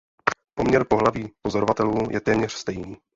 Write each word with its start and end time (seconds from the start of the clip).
Poměr 0.55 0.85
pohlaví 0.89 1.31
pozorovatelů 1.41 2.11
je 2.11 2.21
téměř 2.21 2.51
stejný. 2.53 2.97